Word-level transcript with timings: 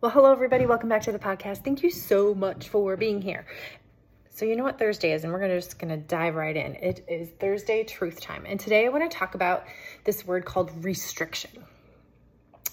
Well, 0.00 0.12
hello, 0.12 0.30
everybody. 0.30 0.64
Welcome 0.64 0.88
back 0.88 1.02
to 1.02 1.10
the 1.10 1.18
podcast. 1.18 1.64
Thank 1.64 1.82
you 1.82 1.90
so 1.90 2.32
much 2.32 2.68
for 2.68 2.96
being 2.96 3.20
here. 3.20 3.44
So, 4.30 4.44
you 4.44 4.54
know 4.54 4.62
what 4.62 4.78
Thursday 4.78 5.12
is, 5.12 5.24
and 5.24 5.32
we're 5.32 5.40
gonna, 5.40 5.56
just 5.56 5.76
going 5.76 5.90
to 5.90 5.96
dive 5.96 6.36
right 6.36 6.56
in. 6.56 6.76
It 6.76 7.04
is 7.08 7.30
Thursday 7.40 7.82
truth 7.82 8.20
time. 8.20 8.44
And 8.46 8.60
today 8.60 8.86
I 8.86 8.90
want 8.90 9.10
to 9.10 9.16
talk 9.18 9.34
about 9.34 9.64
this 10.04 10.24
word 10.24 10.44
called 10.44 10.84
restriction. 10.84 11.50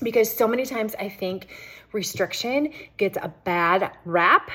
Because 0.03 0.31
so 0.31 0.47
many 0.47 0.67
times 0.67 0.93
I 0.99 1.09
think 1.09 1.47
restriction 1.93 2.71
gets 2.98 3.18
a 3.20 3.34
bad 3.44 3.92
rap, 4.05 4.52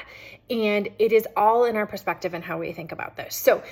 and 0.48 0.90
it 1.00 1.10
is 1.10 1.26
all 1.36 1.64
in 1.64 1.74
our 1.74 1.88
perspective 1.88 2.34
and 2.34 2.44
how 2.44 2.58
we 2.58 2.72
think 2.72 2.92
about 2.92 3.16
this. 3.16 3.34
So, 3.34 3.64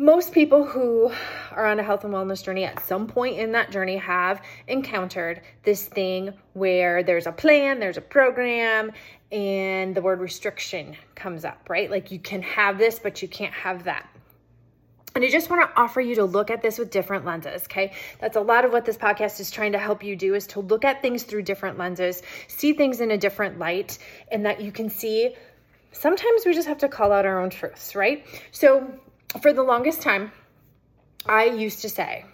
most 0.00 0.32
people 0.32 0.64
who 0.64 1.12
are 1.52 1.66
on 1.66 1.78
a 1.78 1.82
health 1.82 2.04
and 2.04 2.14
wellness 2.14 2.42
journey 2.42 2.64
at 2.64 2.82
some 2.82 3.06
point 3.06 3.38
in 3.38 3.52
that 3.52 3.70
journey 3.70 3.98
have 3.98 4.40
encountered 4.66 5.42
this 5.62 5.84
thing 5.84 6.32
where 6.54 7.02
there's 7.02 7.26
a 7.26 7.32
plan, 7.32 7.78
there's 7.78 7.98
a 7.98 8.00
program, 8.00 8.92
and 9.30 9.94
the 9.94 10.00
word 10.00 10.20
restriction 10.20 10.96
comes 11.14 11.44
up, 11.44 11.68
right? 11.68 11.90
Like 11.90 12.10
you 12.10 12.18
can 12.18 12.40
have 12.40 12.78
this, 12.78 12.98
but 12.98 13.20
you 13.20 13.28
can't 13.28 13.52
have 13.52 13.84
that. 13.84 14.08
And 15.14 15.22
I 15.22 15.28
just 15.28 15.50
want 15.50 15.68
to 15.68 15.78
offer 15.78 16.00
you 16.00 16.14
to 16.14 16.24
look 16.24 16.50
at 16.50 16.62
this 16.62 16.78
with 16.78 16.90
different 16.90 17.26
lenses, 17.26 17.64
okay? 17.64 17.92
That's 18.20 18.36
a 18.36 18.40
lot 18.40 18.64
of 18.64 18.72
what 18.72 18.86
this 18.86 18.96
podcast 18.96 19.38
is 19.38 19.50
trying 19.50 19.72
to 19.72 19.78
help 19.78 20.02
you 20.02 20.16
do 20.16 20.34
is 20.34 20.46
to 20.48 20.60
look 20.60 20.86
at 20.86 21.02
things 21.02 21.24
through 21.24 21.42
different 21.42 21.76
lenses, 21.76 22.22
see 22.48 22.72
things 22.72 23.02
in 23.02 23.10
a 23.10 23.18
different 23.18 23.58
light, 23.58 23.98
and 24.32 24.46
that 24.46 24.62
you 24.62 24.72
can 24.72 24.88
see 24.88 25.34
sometimes 25.92 26.46
we 26.46 26.54
just 26.54 26.68
have 26.68 26.78
to 26.78 26.88
call 26.88 27.12
out 27.12 27.26
our 27.26 27.42
own 27.42 27.50
truths, 27.50 27.94
right? 27.94 28.24
So 28.50 28.98
for 29.40 29.52
the 29.52 29.62
longest 29.62 30.02
time, 30.02 30.32
I 31.26 31.44
used 31.44 31.82
to 31.82 31.88
say, 31.88 32.24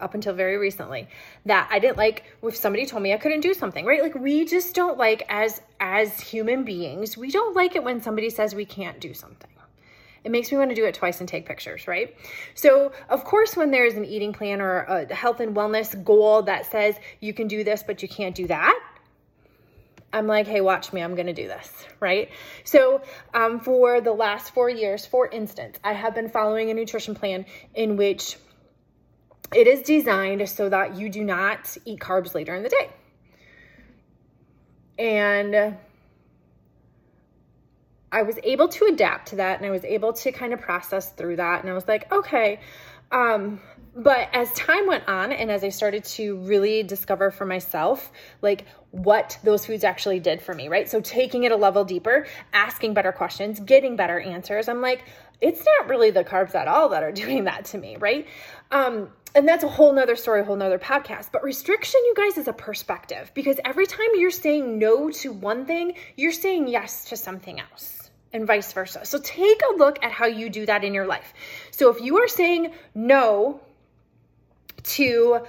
up 0.00 0.14
until 0.14 0.32
very 0.32 0.56
recently, 0.56 1.08
that 1.46 1.68
I 1.70 1.78
didn't 1.78 1.96
like 1.96 2.24
if 2.42 2.56
somebody 2.56 2.86
told 2.86 3.02
me 3.02 3.12
I 3.12 3.18
couldn't 3.18 3.40
do 3.40 3.54
something, 3.54 3.84
right? 3.84 4.02
Like 4.02 4.14
we 4.14 4.44
just 4.44 4.74
don't 4.74 4.98
like 4.98 5.24
as 5.28 5.60
as 5.80 6.20
human 6.20 6.64
beings, 6.64 7.16
we 7.16 7.30
don't 7.30 7.54
like 7.54 7.76
it 7.76 7.84
when 7.84 8.00
somebody 8.00 8.30
says 8.30 8.54
we 8.54 8.64
can't 8.64 9.00
do 9.00 9.14
something. 9.14 9.50
It 10.22 10.30
makes 10.30 10.52
me 10.52 10.58
want 10.58 10.70
to 10.70 10.76
do 10.76 10.84
it 10.84 10.94
twice 10.94 11.20
and 11.20 11.28
take 11.28 11.46
pictures, 11.46 11.88
right? 11.88 12.14
So, 12.54 12.92
of 13.08 13.24
course, 13.24 13.56
when 13.56 13.70
there's 13.70 13.94
an 13.94 14.04
eating 14.04 14.34
plan 14.34 14.60
or 14.60 14.80
a 14.80 15.14
health 15.14 15.40
and 15.40 15.56
wellness 15.56 16.04
goal 16.04 16.42
that 16.42 16.70
says 16.70 16.96
you 17.20 17.32
can 17.32 17.48
do 17.48 17.64
this, 17.64 17.82
but 17.82 18.02
you 18.02 18.08
can't 18.08 18.34
do 18.34 18.46
that, 18.48 18.78
I'm 20.12 20.26
like, 20.26 20.46
hey, 20.46 20.60
watch 20.60 20.92
me, 20.92 21.02
I'm 21.02 21.14
gonna 21.14 21.32
do 21.32 21.46
this, 21.46 21.70
right? 22.00 22.30
So, 22.64 23.02
um, 23.32 23.60
for 23.60 24.00
the 24.00 24.12
last 24.12 24.52
four 24.52 24.68
years, 24.68 25.06
for 25.06 25.28
instance, 25.28 25.78
I 25.84 25.92
have 25.92 26.14
been 26.14 26.28
following 26.28 26.70
a 26.70 26.74
nutrition 26.74 27.14
plan 27.14 27.46
in 27.74 27.96
which 27.96 28.36
it 29.54 29.66
is 29.66 29.82
designed 29.82 30.48
so 30.48 30.68
that 30.68 30.96
you 30.96 31.08
do 31.08 31.24
not 31.24 31.76
eat 31.84 32.00
carbs 32.00 32.34
later 32.34 32.54
in 32.54 32.62
the 32.62 32.68
day. 32.68 32.90
And 34.98 35.76
I 38.12 38.22
was 38.22 38.38
able 38.42 38.68
to 38.68 38.86
adapt 38.86 39.28
to 39.28 39.36
that 39.36 39.58
and 39.58 39.66
I 39.66 39.70
was 39.70 39.84
able 39.84 40.12
to 40.12 40.32
kind 40.32 40.52
of 40.52 40.60
process 40.60 41.10
through 41.10 41.36
that. 41.36 41.62
And 41.62 41.70
I 41.70 41.74
was 41.74 41.86
like, 41.86 42.12
okay, 42.12 42.60
um, 43.10 43.60
but 43.94 44.28
as 44.32 44.52
time 44.52 44.86
went 44.86 45.08
on 45.08 45.32
and 45.32 45.50
as 45.50 45.64
I 45.64 45.68
started 45.68 46.04
to 46.04 46.36
really 46.36 46.82
discover 46.82 47.30
for 47.30 47.44
myself, 47.44 48.12
like 48.40 48.66
what 48.92 49.38
those 49.42 49.66
foods 49.66 49.84
actually 49.84 50.20
did 50.20 50.40
for 50.40 50.54
me, 50.54 50.68
right? 50.68 50.88
So 50.88 51.00
taking 51.00 51.44
it 51.44 51.52
a 51.52 51.56
level 51.56 51.84
deeper, 51.84 52.26
asking 52.52 52.94
better 52.94 53.12
questions, 53.12 53.58
getting 53.60 53.96
better 53.96 54.20
answers, 54.20 54.68
I'm 54.68 54.80
like, 54.80 55.04
it's 55.40 55.64
not 55.64 55.88
really 55.88 56.10
the 56.10 56.22
carbs 56.22 56.54
at 56.54 56.68
all 56.68 56.90
that 56.90 57.02
are 57.02 57.12
doing 57.24 57.44
that 57.44 57.64
to 57.66 57.78
me, 57.78 57.96
right? 57.96 58.26
Um, 58.70 59.10
and 59.34 59.46
that's 59.46 59.64
a 59.64 59.68
whole 59.68 59.92
nother 59.92 60.16
story, 60.16 60.40
a 60.40 60.44
whole 60.44 60.56
nother 60.56 60.78
podcast. 60.78 61.30
But 61.32 61.42
restriction, 61.42 62.00
you 62.04 62.14
guys, 62.16 62.38
is 62.38 62.48
a 62.48 62.52
perspective 62.52 63.30
because 63.34 63.58
every 63.64 63.86
time 63.86 64.08
you're 64.14 64.30
saying 64.30 64.78
no 64.78 65.10
to 65.10 65.32
one 65.32 65.66
thing, 65.66 65.94
you're 66.16 66.32
saying 66.32 66.68
yes 66.68 67.06
to 67.06 67.16
something 67.16 67.60
else 67.60 67.99
and 68.32 68.46
vice 68.46 68.72
versa. 68.72 69.04
So 69.04 69.18
take 69.18 69.60
a 69.72 69.76
look 69.76 70.02
at 70.04 70.12
how 70.12 70.26
you 70.26 70.48
do 70.50 70.66
that 70.66 70.84
in 70.84 70.94
your 70.94 71.06
life. 71.06 71.32
So 71.70 71.90
if 71.90 72.00
you 72.00 72.18
are 72.18 72.28
saying 72.28 72.72
no 72.94 73.60
to 74.82 75.40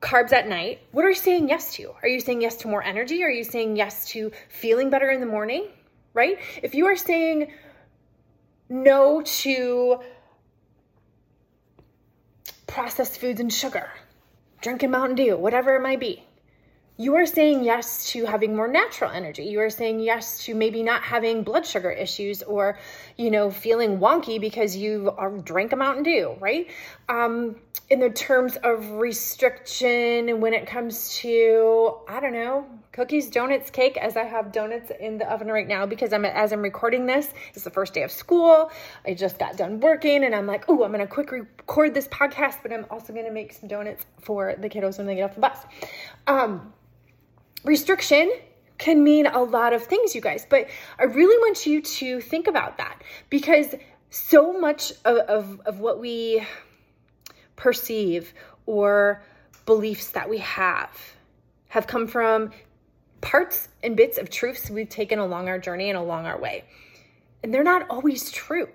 carbs 0.00 0.32
at 0.32 0.48
night, 0.48 0.80
what 0.90 1.04
are 1.04 1.10
you 1.10 1.14
saying 1.14 1.48
yes 1.48 1.74
to? 1.74 1.92
Are 2.02 2.08
you 2.08 2.20
saying 2.20 2.42
yes 2.42 2.56
to 2.58 2.68
more 2.68 2.82
energy? 2.82 3.22
Are 3.22 3.30
you 3.30 3.44
saying 3.44 3.76
yes 3.76 4.06
to 4.08 4.32
feeling 4.48 4.90
better 4.90 5.10
in 5.10 5.20
the 5.20 5.26
morning? 5.26 5.68
Right? 6.14 6.38
If 6.62 6.74
you 6.74 6.86
are 6.86 6.96
saying 6.96 7.52
no 8.68 9.22
to 9.22 10.00
processed 12.66 13.18
foods 13.20 13.40
and 13.40 13.52
sugar, 13.52 13.90
drinking 14.60 14.90
Mountain 14.90 15.16
Dew, 15.16 15.36
whatever 15.36 15.76
it 15.76 15.82
might 15.82 16.00
be, 16.00 16.24
you 17.02 17.16
are 17.16 17.26
saying 17.26 17.64
yes 17.64 18.10
to 18.12 18.24
having 18.24 18.54
more 18.54 18.68
natural 18.68 19.10
energy. 19.10 19.44
You 19.44 19.60
are 19.60 19.70
saying 19.70 19.98
yes 19.98 20.44
to 20.44 20.54
maybe 20.54 20.82
not 20.82 21.02
having 21.02 21.42
blood 21.42 21.66
sugar 21.66 21.90
issues 21.90 22.42
or, 22.44 22.78
you 23.16 23.30
know, 23.30 23.50
feeling 23.50 23.98
wonky 23.98 24.40
because 24.40 24.76
you 24.76 25.12
are, 25.16 25.30
drank 25.30 25.72
a 25.72 25.76
Mountain 25.76 26.04
Dew, 26.04 26.36
right? 26.38 26.68
Um, 27.08 27.56
in 27.90 27.98
the 27.98 28.10
terms 28.10 28.56
of 28.62 28.88
restriction, 28.92 30.40
when 30.40 30.54
it 30.54 30.66
comes 30.66 31.16
to, 31.16 31.96
I 32.08 32.20
don't 32.20 32.32
know, 32.32 32.66
cookies, 32.92 33.28
donuts, 33.28 33.70
cake, 33.70 33.96
as 33.96 34.16
I 34.16 34.22
have 34.24 34.52
donuts 34.52 34.92
in 35.00 35.18
the 35.18 35.30
oven 35.30 35.48
right 35.48 35.66
now 35.66 35.86
because 35.86 36.12
I'm 36.12 36.24
as 36.24 36.52
I'm 36.52 36.62
recording 36.62 37.06
this, 37.06 37.28
it's 37.54 37.64
the 37.64 37.70
first 37.70 37.94
day 37.94 38.02
of 38.02 38.12
school. 38.12 38.70
I 39.04 39.14
just 39.14 39.38
got 39.38 39.56
done 39.56 39.80
working 39.80 40.24
and 40.24 40.34
I'm 40.34 40.46
like, 40.46 40.66
oh, 40.68 40.84
I'm 40.84 40.92
gonna 40.92 41.06
quick 41.06 41.32
record 41.32 41.94
this 41.94 42.06
podcast, 42.08 42.58
but 42.62 42.72
I'm 42.72 42.86
also 42.90 43.12
gonna 43.12 43.32
make 43.32 43.52
some 43.52 43.68
donuts 43.68 44.06
for 44.20 44.54
the 44.56 44.68
kiddos 44.68 44.98
when 44.98 45.06
they 45.06 45.16
get 45.16 45.24
off 45.24 45.34
the 45.34 45.40
bus. 45.40 45.58
Um, 46.26 46.72
restriction 47.64 48.32
can 48.78 49.04
mean 49.04 49.26
a 49.26 49.42
lot 49.42 49.72
of 49.72 49.84
things, 49.84 50.14
you 50.14 50.20
guys, 50.20 50.46
but 50.48 50.68
I 50.98 51.04
really 51.04 51.38
want 51.38 51.66
you 51.66 51.82
to 51.82 52.20
think 52.20 52.46
about 52.46 52.78
that 52.78 53.02
because 53.30 53.74
so 54.10 54.58
much 54.58 54.92
of, 55.04 55.18
of, 55.28 55.60
of 55.66 55.78
what 55.78 56.00
we 56.00 56.44
perceive 57.56 58.34
or 58.66 59.22
beliefs 59.66 60.08
that 60.08 60.28
we 60.28 60.38
have 60.38 60.90
have 61.68 61.86
come 61.86 62.06
from 62.06 62.50
parts 63.20 63.68
and 63.82 63.96
bits 63.96 64.18
of 64.18 64.28
truths 64.28 64.68
we've 64.68 64.88
taken 64.88 65.18
along 65.18 65.48
our 65.48 65.58
journey 65.58 65.88
and 65.88 65.96
along 65.96 66.26
our 66.26 66.38
way. 66.38 66.64
And 67.42 67.54
they're 67.54 67.62
not 67.62 67.88
always 67.88 68.30
true. 68.30 68.68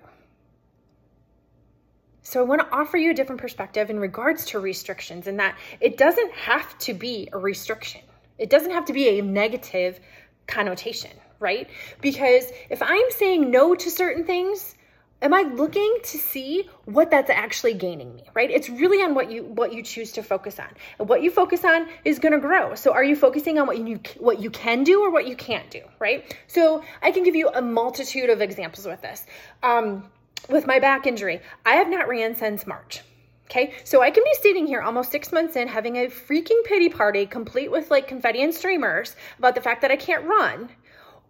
So 2.22 2.40
I 2.40 2.44
want 2.44 2.60
to 2.60 2.76
offer 2.76 2.96
you 2.96 3.12
a 3.12 3.14
different 3.14 3.40
perspective 3.40 3.88
in 3.88 3.98
regards 4.00 4.46
to 4.46 4.58
restrictions 4.58 5.26
and 5.26 5.38
that 5.38 5.56
it 5.80 5.96
doesn't 5.96 6.32
have 6.32 6.76
to 6.78 6.94
be 6.94 7.28
a 7.32 7.38
restriction. 7.38 8.00
It 8.38 8.50
doesn't 8.50 8.70
have 8.70 8.84
to 8.86 8.92
be 8.92 9.18
a 9.18 9.22
negative 9.22 10.00
connotation, 10.46 11.10
right? 11.40 11.68
Because 12.00 12.44
if 12.70 12.82
I'm 12.82 13.10
saying 13.10 13.50
no 13.50 13.74
to 13.74 13.90
certain 13.90 14.24
things, 14.24 14.74
am 15.20 15.34
I 15.34 15.42
looking 15.42 15.98
to 16.04 16.18
see 16.18 16.68
what 16.84 17.10
that's 17.10 17.30
actually 17.30 17.74
gaining 17.74 18.14
me, 18.14 18.24
right? 18.34 18.50
It's 18.50 18.68
really 18.68 19.02
on 19.02 19.14
what 19.14 19.30
you 19.30 19.44
what 19.44 19.72
you 19.72 19.82
choose 19.82 20.12
to 20.12 20.22
focus 20.22 20.58
on. 20.58 20.68
And 20.98 21.08
what 21.08 21.22
you 21.22 21.30
focus 21.30 21.64
on 21.64 21.88
is 22.04 22.18
going 22.18 22.32
to 22.32 22.38
grow. 22.38 22.74
So 22.74 22.92
are 22.92 23.04
you 23.04 23.16
focusing 23.16 23.58
on 23.58 23.66
what 23.66 23.78
you 23.78 24.00
what 24.18 24.40
you 24.40 24.50
can 24.50 24.84
do 24.84 25.02
or 25.02 25.10
what 25.10 25.26
you 25.26 25.36
can't 25.36 25.70
do, 25.70 25.82
right? 25.98 26.36
So 26.46 26.82
I 27.02 27.10
can 27.10 27.24
give 27.24 27.36
you 27.36 27.48
a 27.48 27.62
multitude 27.62 28.30
of 28.30 28.40
examples 28.40 28.86
with 28.86 29.02
this. 29.02 29.26
Um, 29.62 30.10
with 30.48 30.66
my 30.66 30.78
back 30.78 31.06
injury, 31.06 31.40
I 31.66 31.74
have 31.74 31.88
not 31.88 32.08
ran 32.08 32.36
since 32.36 32.66
March. 32.66 33.02
Okay, 33.50 33.72
so 33.82 34.02
I 34.02 34.10
can 34.10 34.24
be 34.24 34.34
sitting 34.42 34.66
here 34.66 34.82
almost 34.82 35.10
six 35.10 35.32
months 35.32 35.56
in 35.56 35.68
having 35.68 35.96
a 35.96 36.08
freaking 36.08 36.62
pity 36.64 36.90
party 36.90 37.24
complete 37.24 37.70
with 37.70 37.90
like 37.90 38.06
confetti 38.06 38.42
and 38.42 38.52
streamers 38.52 39.16
about 39.38 39.54
the 39.54 39.62
fact 39.62 39.80
that 39.80 39.90
I 39.90 39.96
can't 39.96 40.26
run, 40.26 40.68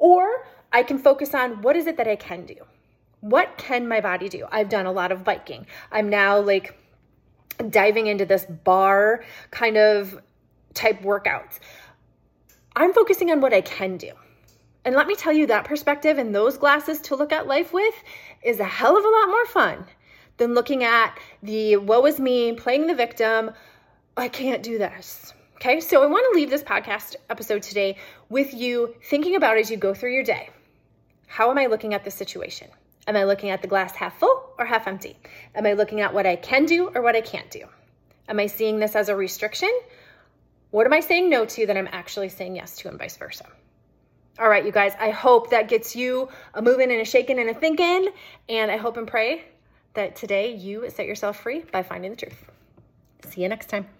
or 0.00 0.44
I 0.72 0.82
can 0.82 0.98
focus 0.98 1.32
on 1.32 1.62
what 1.62 1.76
is 1.76 1.86
it 1.86 1.96
that 1.96 2.08
I 2.08 2.16
can 2.16 2.44
do? 2.44 2.56
What 3.20 3.56
can 3.56 3.86
my 3.86 4.00
body 4.00 4.28
do? 4.28 4.46
I've 4.50 4.68
done 4.68 4.86
a 4.86 4.90
lot 4.90 5.12
of 5.12 5.22
biking. 5.22 5.68
I'm 5.92 6.08
now 6.08 6.40
like 6.40 6.76
diving 7.70 8.08
into 8.08 8.26
this 8.26 8.46
barre 8.46 9.24
kind 9.52 9.76
of 9.76 10.20
type 10.74 11.02
workouts. 11.02 11.60
I'm 12.74 12.92
focusing 12.92 13.30
on 13.30 13.40
what 13.40 13.54
I 13.54 13.60
can 13.60 13.96
do. 13.96 14.10
And 14.84 14.96
let 14.96 15.06
me 15.06 15.14
tell 15.14 15.32
you, 15.32 15.46
that 15.46 15.66
perspective 15.66 16.18
and 16.18 16.34
those 16.34 16.58
glasses 16.58 17.00
to 17.02 17.14
look 17.14 17.32
at 17.32 17.46
life 17.46 17.72
with 17.72 17.94
is 18.42 18.58
a 18.58 18.64
hell 18.64 18.96
of 18.96 19.04
a 19.04 19.08
lot 19.08 19.28
more 19.28 19.46
fun 19.46 19.84
than 20.38 20.54
looking 20.54 20.84
at 20.84 21.18
the 21.42 21.76
woe 21.76 22.06
is 22.06 22.18
me, 22.18 22.52
playing 22.54 22.86
the 22.86 22.94
victim. 22.94 23.50
I 24.16 24.28
can't 24.28 24.62
do 24.62 24.78
this. 24.78 25.34
Okay, 25.56 25.80
so 25.80 26.02
I 26.02 26.06
want 26.06 26.24
to 26.32 26.38
leave 26.38 26.50
this 26.50 26.62
podcast 26.62 27.16
episode 27.28 27.62
today 27.62 27.96
with 28.28 28.54
you 28.54 28.94
thinking 29.04 29.34
about 29.36 29.58
as 29.58 29.70
you 29.70 29.76
go 29.76 29.92
through 29.92 30.14
your 30.14 30.24
day. 30.24 30.50
How 31.26 31.50
am 31.50 31.58
I 31.58 31.66
looking 31.66 31.92
at 31.92 32.04
the 32.04 32.10
situation? 32.10 32.68
Am 33.08 33.16
I 33.16 33.24
looking 33.24 33.50
at 33.50 33.60
the 33.60 33.68
glass 33.68 33.94
half 33.94 34.18
full 34.18 34.50
or 34.58 34.64
half 34.64 34.86
empty? 34.86 35.16
Am 35.54 35.66
I 35.66 35.72
looking 35.72 36.00
at 36.00 36.14
what 36.14 36.26
I 36.26 36.36
can 36.36 36.64
do 36.64 36.90
or 36.94 37.02
what 37.02 37.16
I 37.16 37.20
can't 37.20 37.50
do? 37.50 37.64
Am 38.28 38.38
I 38.38 38.46
seeing 38.46 38.78
this 38.78 38.94
as 38.94 39.08
a 39.08 39.16
restriction? 39.16 39.70
What 40.70 40.86
am 40.86 40.92
I 40.92 41.00
saying 41.00 41.28
no 41.28 41.44
to 41.46 41.66
that 41.66 41.76
I'm 41.76 41.88
actually 41.90 42.28
saying 42.28 42.54
yes 42.54 42.76
to, 42.76 42.88
and 42.88 42.98
vice 42.98 43.16
versa? 43.16 43.46
All 44.38 44.48
right, 44.48 44.64
you 44.64 44.70
guys, 44.70 44.92
I 45.00 45.10
hope 45.10 45.50
that 45.50 45.68
gets 45.68 45.96
you 45.96 46.28
a 46.54 46.62
moving 46.62 46.92
and 46.92 47.00
a 47.00 47.04
shaking 47.04 47.40
and 47.40 47.50
a 47.50 47.54
thinking. 47.54 48.10
And 48.48 48.70
I 48.70 48.76
hope 48.76 48.96
and 48.96 49.08
pray 49.08 49.44
that 49.98 50.14
today 50.14 50.54
you 50.54 50.88
set 50.90 51.06
yourself 51.06 51.40
free 51.40 51.64
by 51.72 51.82
finding 51.82 52.12
the 52.12 52.16
truth. 52.16 52.44
See 53.26 53.42
you 53.42 53.48
next 53.48 53.68
time. 53.68 53.97